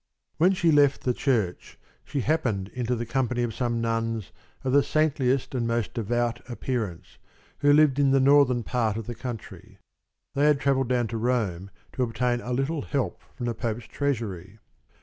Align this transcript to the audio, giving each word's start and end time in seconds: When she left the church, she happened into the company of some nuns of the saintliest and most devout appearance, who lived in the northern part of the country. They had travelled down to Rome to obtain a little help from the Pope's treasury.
When 0.37 0.53
she 0.53 0.71
left 0.71 1.03
the 1.03 1.13
church, 1.13 1.77
she 2.03 2.21
happened 2.21 2.69
into 2.69 2.95
the 2.95 3.05
company 3.05 3.43
of 3.43 3.53
some 3.53 3.81
nuns 3.81 4.31
of 4.63 4.73
the 4.73 4.81
saintliest 4.81 5.53
and 5.53 5.67
most 5.67 5.93
devout 5.93 6.41
appearance, 6.49 7.19
who 7.59 7.71
lived 7.71 7.99
in 7.99 8.09
the 8.09 8.19
northern 8.19 8.63
part 8.63 8.97
of 8.97 9.05
the 9.05 9.13
country. 9.13 9.77
They 10.33 10.45
had 10.45 10.59
travelled 10.59 10.89
down 10.89 11.05
to 11.09 11.17
Rome 11.17 11.69
to 11.93 12.01
obtain 12.01 12.41
a 12.41 12.51
little 12.51 12.81
help 12.81 13.21
from 13.35 13.45
the 13.45 13.53
Pope's 13.53 13.85
treasury. 13.85 14.57